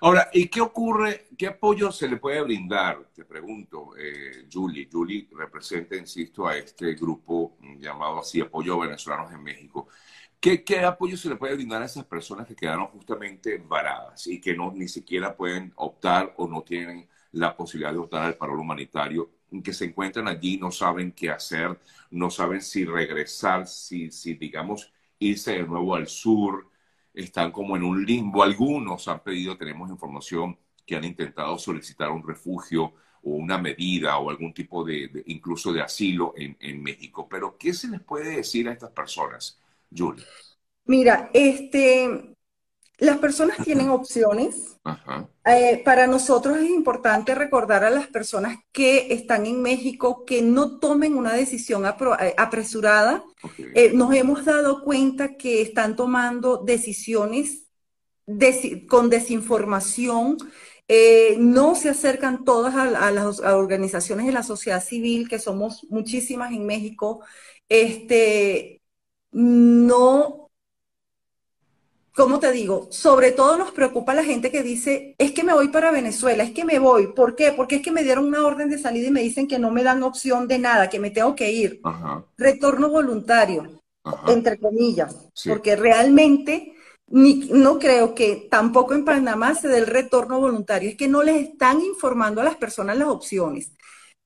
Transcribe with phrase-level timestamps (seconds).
[0.00, 1.28] Ahora, ¿y qué ocurre?
[1.36, 3.08] ¿Qué apoyo se le puede brindar?
[3.14, 4.88] Te pregunto, eh, Julie.
[4.90, 9.88] Julie representa, insisto, a este grupo llamado así Apoyo a Venezolanos en México.
[10.38, 14.40] ¿Qué, ¿Qué, apoyo se le puede brindar a esas personas que quedaron justamente varadas y
[14.40, 18.60] que no ni siquiera pueden optar o no tienen la posibilidad de optar al paro
[18.60, 19.30] humanitario,
[19.64, 21.78] que se encuentran allí, no saben qué hacer,
[22.10, 26.68] no saben si regresar, si, si digamos, irse de nuevo al sur,
[27.16, 28.42] están como en un limbo.
[28.42, 32.92] Algunos han pedido, tenemos información, que han intentado solicitar un refugio
[33.22, 37.26] o una medida o algún tipo de, incluso de asilo en, en, México.
[37.28, 39.58] Pero, ¿qué se les puede decir a estas personas,
[39.90, 40.24] Julie?
[40.84, 42.35] Mira, este,
[42.98, 44.78] las personas tienen opciones.
[45.44, 50.78] Eh, para nosotros es importante recordar a las personas que están en México que no
[50.78, 53.22] tomen una decisión eh, apresurada.
[53.74, 57.66] Eh, nos hemos dado cuenta que están tomando decisiones
[58.88, 60.38] con desinformación.
[61.38, 66.64] no se acercan todas a, las organizaciones de la sociedad civil, que somos muchísimas en
[66.64, 67.20] México.
[67.68, 68.82] Este,
[69.32, 70.45] no
[72.16, 72.88] ¿cómo te digo?
[72.90, 76.52] Sobre todo nos preocupa la gente que dice, es que me voy para Venezuela, es
[76.52, 77.08] que me voy.
[77.08, 77.52] ¿Por qué?
[77.52, 79.82] Porque es que me dieron una orden de salida y me dicen que no me
[79.82, 81.80] dan opción de nada, que me tengo que ir.
[82.38, 83.82] Retorno voluntario,
[84.26, 86.72] entre comillas, porque realmente
[87.08, 91.50] no creo que tampoco en Panamá se dé el retorno voluntario, es que no les
[91.50, 93.72] están informando a las personas las opciones.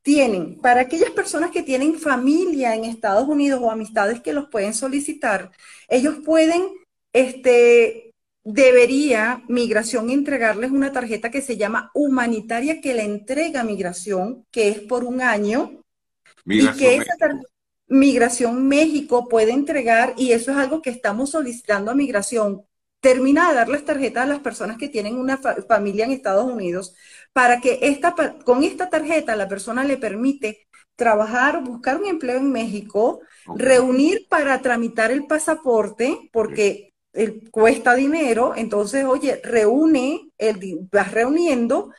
[0.02, 4.72] Tienen, para aquellas personas que tienen familia en Estados Unidos o amistades que los pueden
[4.72, 5.50] solicitar,
[5.88, 6.80] ellos pueden
[7.12, 14.69] este, debería Migración entregarles una tarjeta que se llama humanitaria que le entrega Migración, que
[14.69, 15.83] es por un año.
[16.44, 17.14] Migración y que esa
[17.89, 22.62] Migración México puede entregar, y eso es algo que estamos solicitando a Migración,
[23.00, 26.95] termina de dar las tarjetas a las personas que tienen una familia en Estados Unidos
[27.33, 28.14] para que esta,
[28.45, 33.20] con esta tarjeta la persona le permite trabajar, buscar un empleo en México,
[33.57, 36.89] reunir para tramitar el pasaporte, porque
[37.50, 41.90] cuesta dinero, entonces, oye, reúne, el, vas reuniendo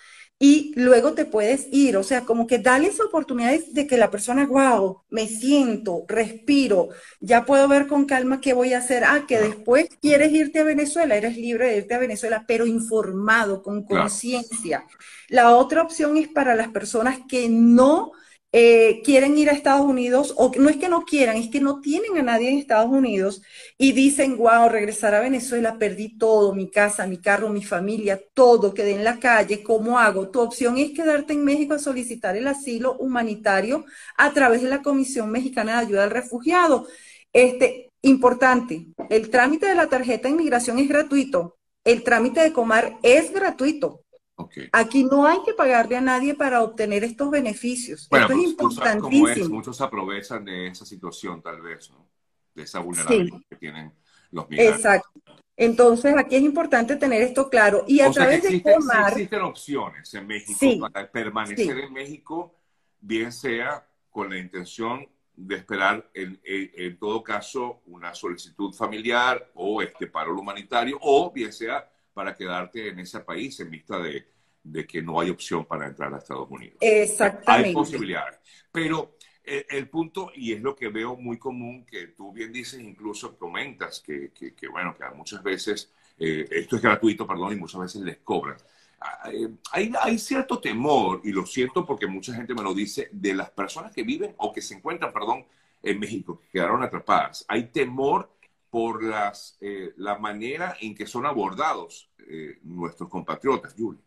[0.44, 1.98] y luego te puedes ir.
[1.98, 6.90] O sea, como que dale esa oportunidad de que la persona, wow, me siento, respiro,
[7.20, 9.04] ya puedo ver con calma qué voy a hacer.
[9.04, 13.62] Ah, que después quieres irte a Venezuela, eres libre de irte a Venezuela, pero informado,
[13.62, 14.88] con conciencia.
[15.30, 18.12] La otra opción es para las personas que no
[18.54, 21.80] eh, quieren ir a Estados Unidos, o no es que no quieran, es que no
[21.80, 23.42] tienen a nadie en Estados Unidos
[23.78, 28.74] y dicen, wow, regresar a Venezuela, perdí todo, mi casa, mi carro, mi familia, todo,
[28.74, 30.30] quedé en la calle, ¿cómo hago?
[30.30, 33.86] Tu opción es quedarte en México a solicitar el asilo humanitario
[34.18, 36.88] a través de la Comisión Mexicana de Ayuda al Refugiado.
[37.34, 42.98] Este, importante, el trámite de la tarjeta de inmigración es gratuito, el trámite de Comar
[43.02, 44.02] es gratuito.
[44.72, 48.08] Aquí no hay que pagarle a nadie para obtener estos beneficios.
[48.12, 49.56] Esto es importantísimo.
[49.56, 52.08] muchos aprovechan de esa situación, tal vez, ¿no?
[52.54, 53.94] de esa vulnerabilidad que tienen
[54.32, 54.78] los migrantes.
[54.78, 55.22] Exacto.
[55.58, 57.84] Entonces, aquí es importante tener esto claro.
[57.88, 59.12] Y a través de Comar...
[59.12, 62.56] existen opciones en México para permanecer en México,
[63.00, 69.82] bien sea con la intención de esperar, en, en, todo caso, una solicitud familiar o
[69.82, 74.28] este paro humanitario, o bien sea para quedarte en ese país en vista de,
[74.64, 76.78] de que no hay opción para entrar a Estados Unidos.
[76.82, 77.70] Exactamente.
[77.70, 78.40] Hay posibilidades.
[78.72, 82.80] Pero eh, el, punto, y es lo que veo muy común, que tú bien dices,
[82.80, 87.82] incluso comentas, que, que, bueno, que muchas veces eh, esto es gratuito, perdón, y muchas
[87.82, 88.58] veces les cobran.
[89.00, 93.10] Ah, eh, hay, hay, cierto temor, y lo siento porque mucha gente me lo dice,
[93.12, 95.46] de las personas que viven o que se encuentran, perdón,
[95.82, 97.44] en México, que quedaron atrapadas.
[97.48, 98.32] Hay temor
[98.72, 99.60] por las,
[99.98, 102.10] la manera en que son abordados
[102.64, 104.02] nuestros compatriotas, Julie.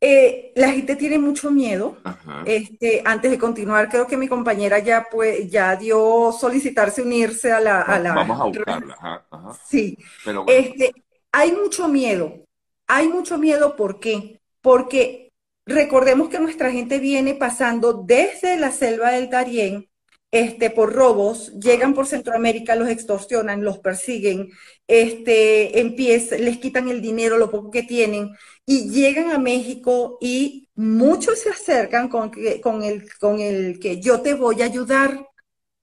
[0.00, 1.98] Eh, la gente tiene mucho miedo.
[2.44, 7.60] Este, antes de continuar, creo que mi compañera ya, pues, ya dio solicitarse unirse a
[7.60, 7.82] la...
[7.82, 9.26] A la Vamos a buscarla.
[9.66, 9.98] Sí.
[10.46, 10.92] este,
[11.32, 12.44] hay mucho miedo.
[12.86, 14.40] Hay mucho miedo, ¿por qué?
[14.60, 15.32] Porque
[15.66, 19.87] recordemos que nuestra gente viene pasando desde la selva del Darién
[20.30, 24.50] este, por robos, llegan por Centroamérica, los extorsionan, los persiguen,
[24.86, 28.30] este, empiezan, les quitan el dinero, lo poco que tienen,
[28.66, 32.30] y llegan a México y muchos se acercan con,
[32.62, 35.26] con, el, con el que yo te voy a ayudar.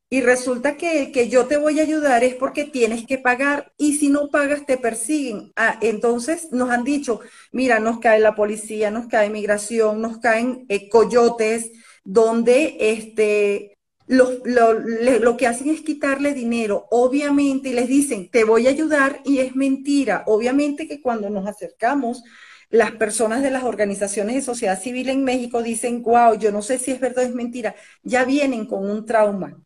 [0.09, 3.74] Y resulta que el que yo te voy a ayudar es porque tienes que pagar
[3.77, 5.51] y si no pagas te persiguen.
[5.56, 7.21] Ah, entonces nos han dicho,
[7.51, 11.71] mira, nos cae la policía, nos cae migración, nos caen eh, coyotes,
[12.03, 13.75] donde este,
[14.07, 19.40] lo, que hacen es quitarle dinero, obviamente, y les dicen, te voy a ayudar, y
[19.40, 20.24] es mentira.
[20.28, 22.24] Obviamente que cuando nos acercamos,
[22.69, 26.78] las personas de las organizaciones de sociedad civil en México dicen, wow, yo no sé
[26.78, 29.57] si es verdad o es mentira, ya vienen con un trauma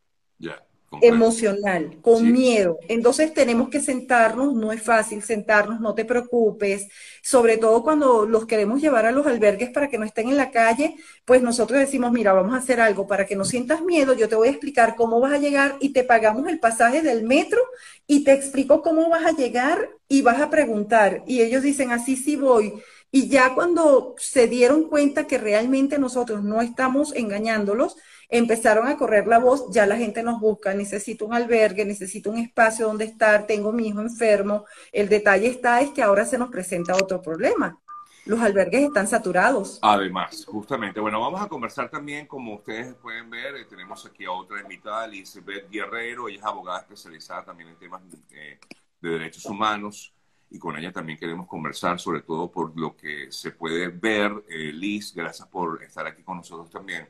[1.01, 2.80] emocional, con miedo.
[2.88, 6.88] Entonces tenemos que sentarnos, no es fácil sentarnos, no te preocupes,
[7.21, 10.51] sobre todo cuando los queremos llevar a los albergues para que no estén en la
[10.51, 10.95] calle,
[11.25, 14.36] pues nosotros decimos, mira, vamos a hacer algo para que no sientas miedo, yo te
[14.36, 17.59] voy a explicar cómo vas a llegar y te pagamos el pasaje del metro
[18.07, 21.24] y te explico cómo vas a llegar y vas a preguntar.
[21.27, 22.74] Y ellos dicen, así sí voy.
[23.12, 27.95] Y ya cuando se dieron cuenta que realmente nosotros no estamos engañándolos,
[28.29, 32.37] empezaron a correr la voz, ya la gente nos busca, necesito un albergue, necesito un
[32.37, 34.65] espacio donde estar, tengo mi hijo enfermo.
[34.91, 37.79] El detalle está es que ahora se nos presenta otro problema.
[38.25, 39.79] Los albergues están saturados.
[39.81, 44.31] Además, justamente, bueno, vamos a conversar también, como ustedes pueden ver, eh, tenemos aquí a
[44.31, 48.59] otra invitada, Elizabeth Guerrero, ella es abogada especializada también en temas eh,
[49.01, 50.13] de derechos humanos
[50.51, 54.31] y con ella también queremos conversar, sobre todo por lo que se puede ver.
[54.47, 57.07] Eh, Liz, gracias por estar aquí con nosotros también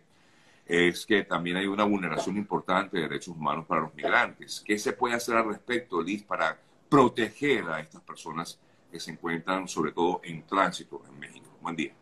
[0.69, 4.62] es que también hay una vulneración importante de derechos humanos para los migrantes.
[4.63, 8.60] ¿Qué se puede hacer al respecto, Liz, para proteger a estas personas
[8.92, 11.50] que se encuentran sobre todo en tránsito en México?
[11.60, 11.95] Buen día.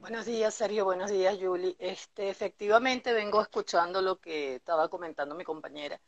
[0.00, 0.84] Buenos días, Sergio.
[0.84, 1.74] Buenos días, Julie.
[1.80, 6.00] Este, efectivamente, vengo escuchando lo que estaba comentando mi compañera.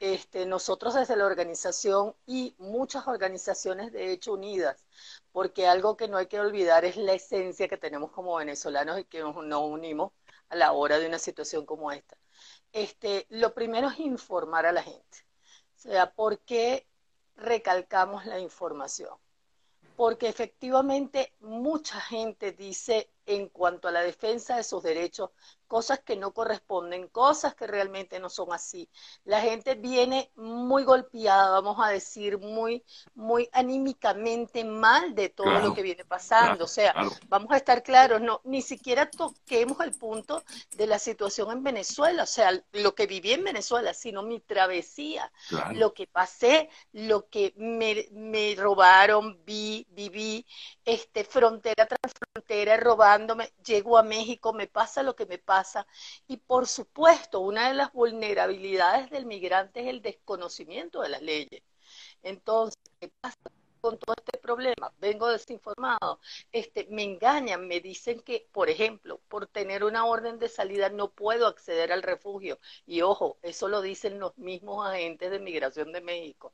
[0.00, 4.86] Este, nosotros desde la organización y muchas organizaciones de hecho unidas,
[5.32, 9.04] porque algo que no hay que olvidar es la esencia que tenemos como venezolanos y
[9.04, 10.12] que nos unimos
[10.48, 12.16] a la hora de una situación como esta.
[12.72, 15.18] Este, lo primero es informar a la gente.
[15.76, 16.86] O sea, ¿por qué
[17.36, 19.16] recalcamos la información?
[19.96, 25.30] Porque efectivamente mucha gente dice en cuanto a la defensa de sus derechos,
[25.66, 28.88] cosas que no corresponden, cosas que realmente no son así.
[29.24, 32.84] La gente viene muy golpeada, vamos a decir, muy,
[33.14, 36.64] muy anímicamente mal de todo lo que viene pasando.
[36.64, 36.94] o sea,
[37.28, 40.44] vamos a estar claros, no, ni siquiera toquemos el punto
[40.76, 45.32] de la situación en Venezuela, o sea, lo que viví en Venezuela, sino mi travesía,
[45.72, 50.46] lo que pasé, lo que me, me robaron, vi, viví,
[50.84, 52.76] este, frontera tras frontera,
[53.64, 55.86] llego a México, me pasa lo que me pasa.
[56.28, 61.62] Y por supuesto, una de las vulnerabilidades del migrante es el desconocimiento de las leyes.
[62.22, 63.38] Entonces, ¿qué pasa
[63.80, 64.92] con todo este problema?
[64.98, 66.20] Vengo desinformado,
[66.52, 71.10] este, me engañan, me dicen que, por ejemplo, por tener una orden de salida no
[71.12, 72.58] puedo acceder al refugio.
[72.86, 76.52] Y ojo, eso lo dicen los mismos agentes de migración de México.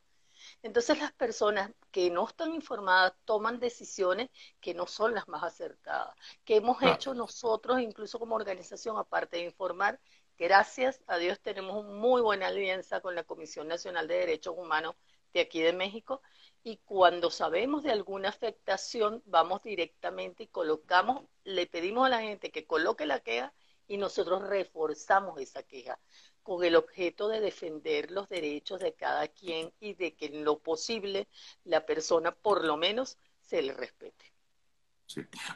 [0.63, 4.29] Entonces las personas que no están informadas toman decisiones
[4.61, 6.15] que no son las más acertadas,
[6.45, 9.99] que hemos hecho nosotros incluso como organización, aparte de informar,
[10.39, 14.97] gracias a Dios tenemos una muy buena alianza con la Comisión Nacional de Derechos Humanos
[15.33, 16.21] de aquí de México.
[16.63, 22.51] Y cuando sabemos de alguna afectación vamos directamente y colocamos, le pedimos a la gente
[22.51, 23.55] que coloque la queja
[23.89, 25.99] y nosotros reforzamos esa queja
[26.43, 30.59] con el objeto de defender los derechos de cada quien y de que en lo
[30.59, 31.29] posible
[31.65, 34.31] la persona por lo menos se le respete.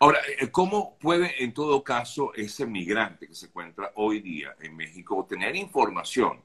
[0.00, 4.76] Ahora, eh, ¿cómo puede en todo caso ese migrante que se encuentra hoy día en
[4.76, 6.42] México tener información,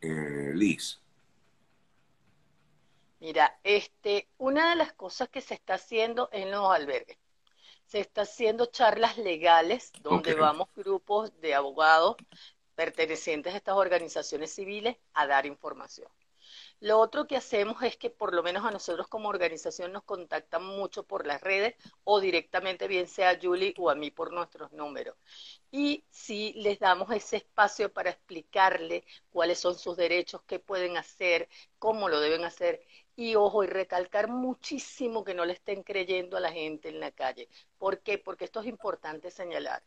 [0.00, 1.00] eh, Liz?
[3.20, 7.16] Mira, este, una de las cosas que se está haciendo en los albergues,
[7.86, 12.16] se está haciendo charlas legales donde vamos grupos de abogados
[12.74, 16.08] pertenecientes a estas organizaciones civiles a dar información.
[16.80, 20.64] Lo otro que hacemos es que por lo menos a nosotros como organización nos contactan
[20.64, 24.72] mucho por las redes o directamente bien sea a Julie o a mí por nuestros
[24.72, 25.16] números.
[25.70, 31.48] Y si les damos ese espacio para explicarle cuáles son sus derechos, qué pueden hacer,
[31.78, 32.84] cómo lo deben hacer.
[33.16, 37.10] Y ojo, y recalcar muchísimo que no le estén creyendo a la gente en la
[37.10, 37.48] calle.
[37.78, 38.18] ¿Por qué?
[38.18, 39.82] Porque esto es importante señalar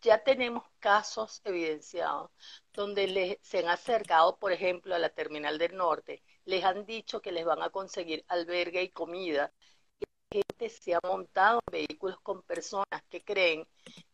[0.00, 2.30] ya tenemos casos evidenciados
[2.72, 7.20] donde les, se han acercado, por ejemplo, a la terminal del norte, les han dicho
[7.20, 9.52] que les van a conseguir albergue y comida.
[9.98, 13.66] Y la gente se ha montado en vehículos con personas que creen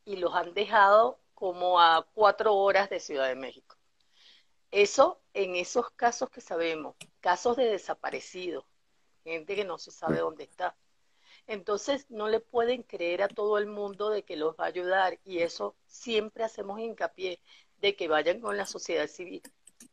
[0.04, 3.76] y los han dejado como a cuatro horas de Ciudad de México.
[4.70, 6.96] Eso en esos casos que sabemos,
[7.26, 8.64] casos de desaparecidos,
[9.24, 10.76] gente que no se sabe dónde está.
[11.48, 15.18] Entonces no le pueden creer a todo el mundo de que los va a ayudar
[15.24, 17.40] y eso siempre hacemos hincapié
[17.78, 19.42] de que vayan con la sociedad civil,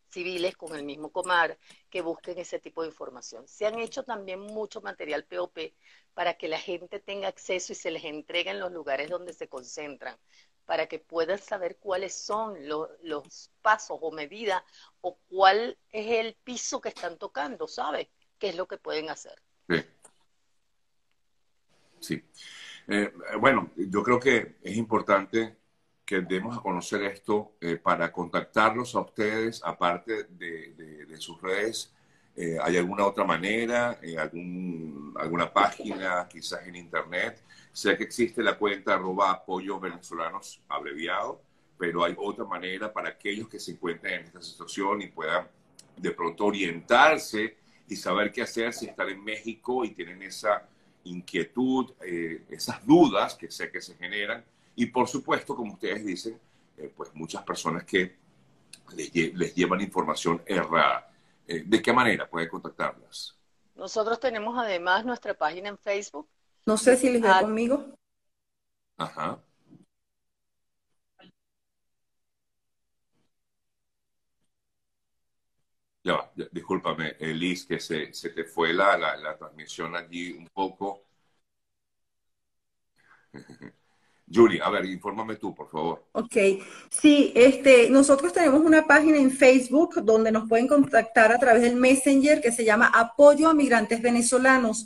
[0.10, 1.58] civiles, con el mismo Comar,
[1.90, 3.48] que busquen ese tipo de información.
[3.48, 5.74] Se han hecho también mucho material POP
[6.14, 9.50] para que la gente tenga acceso y se les entregue en los lugares donde se
[9.50, 10.20] concentran.
[10.66, 12.58] Para que puedan saber cuáles son
[13.04, 14.64] los pasos o medidas
[15.02, 18.08] o cuál es el piso que están tocando, ¿sabes?
[18.40, 19.42] ¿Qué es lo que pueden hacer?
[19.70, 19.84] Sí.
[22.00, 22.24] Sí.
[22.88, 25.56] Eh, bueno, yo creo que es importante
[26.06, 31.94] que demos a conocer esto eh, para contactarlos a ustedes, aparte de, sus redes.
[32.36, 37.42] Eh, ¿Hay alguna otra manera, algún, alguna página, quizás en internet?
[37.74, 41.42] Sé que existe la cuenta arroba apoyos venezolanos abreviado,
[41.78, 45.48] pero hay otra manera para aquellos que se encuentren en esta situación y puedan
[45.98, 50.68] de pronto orientarse y saber qué hacer si están en México y tienen esa
[51.06, 54.46] inquietud, eh, esas dudas que sé que se generan.
[54.76, 56.40] Y por supuesto, como ustedes dicen,
[56.78, 58.16] eh, pues muchas personas que
[58.96, 61.12] les, llevan información errada.
[61.48, 63.36] Eh, ¿De qué manera pueden contactarlas?
[63.76, 66.28] Nosotros tenemos además nuestra página en Facebook.
[66.66, 67.96] No sé si les ve conmigo.
[68.98, 69.44] Ajá.
[76.06, 81.06] Ya, discúlpame, Liz, que se, te fue la, la, transmisión allí un poco.
[84.34, 86.08] Julie, a ver, infórmame tú, por favor.
[86.12, 86.36] Ok,
[86.90, 91.76] sí, este, nosotros tenemos una página en Facebook donde nos pueden contactar a través del
[91.78, 94.86] Messenger que se llama Apoyo a Migrantes Venezolanos.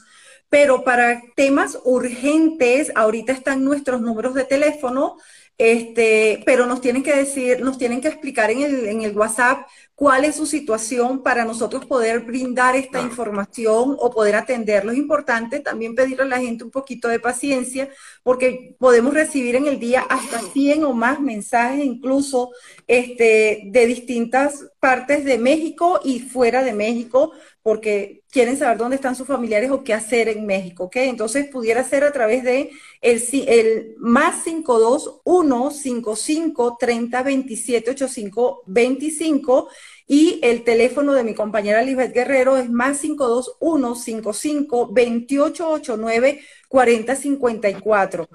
[0.50, 5.18] Pero para temas urgentes, ahorita están nuestros números de teléfono,
[5.58, 9.68] este, pero nos tienen que decir, nos tienen que explicar en el, en el WhatsApp
[9.98, 14.92] cuál es su situación para nosotros poder brindar esta información o poder atenderlo.
[14.92, 17.90] Es importante también pedirle a la gente un poquito de paciencia
[18.22, 22.52] porque podemos recibir en el día hasta 100 o más mensajes, incluso
[22.86, 27.32] este, de distintas partes de México y fuera de México,
[27.68, 30.96] porque quieren saber dónde están sus familiares o qué hacer en México, ¿ok?
[31.00, 32.72] Entonces pudiera ser a través de
[33.02, 39.68] el, el más 521 55 30 27 85 25
[40.08, 48.30] y el teléfono de mi compañera Lisbeth Guerrero es más 521 55 2889 4054.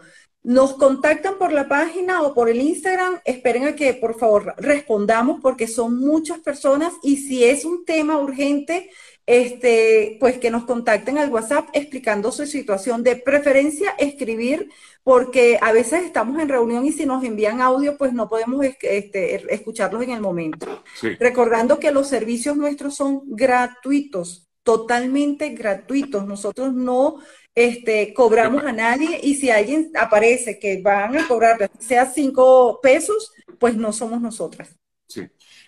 [0.45, 3.21] Nos contactan por la página o por el Instagram.
[3.25, 8.19] Esperen a que por favor respondamos porque son muchas personas y si es un tema
[8.19, 8.91] urgente,
[9.27, 13.03] este, pues que nos contacten al WhatsApp explicando su situación.
[13.03, 14.69] De preferencia, escribir,
[15.05, 19.55] porque a veces estamos en reunión y si nos envían audio, pues no podemos este,
[19.55, 20.83] escucharlos en el momento.
[21.19, 26.27] Recordando que los servicios nuestros son gratuitos, totalmente gratuitos.
[26.27, 27.19] Nosotros no
[27.55, 33.33] este, cobramos a nadie y si alguien aparece que van a cobrar, sea cinco pesos,
[33.59, 34.77] pues no somos nosotras.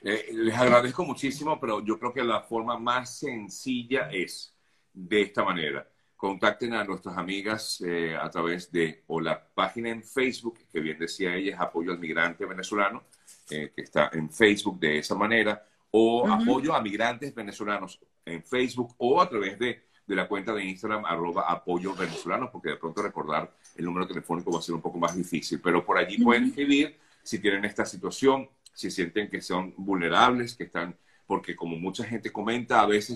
[0.06, 4.54] Eh, les agradezco muchísimo, pero yo creo que la forma más sencilla es
[4.92, 5.88] de esta manera.
[6.14, 10.98] Contacten a nuestras amigas eh, a través de o la página en Facebook, que bien
[10.98, 13.04] decía ella, es Apoyo al Migrante Venezolano,
[13.48, 18.94] eh, que está en Facebook de esa manera, o Apoyo a Migrantes Venezolanos en Facebook
[18.98, 23.02] o a través de, de la cuenta de Instagram, arroba apoyo venezolano, porque de pronto
[23.02, 26.44] recordar el número telefónico va a ser un poco más difícil, pero por allí pueden
[26.44, 32.04] escribir si tienen esta situación si sienten que son vulnerables, que están, porque como mucha
[32.04, 33.10] gente comenta, a veces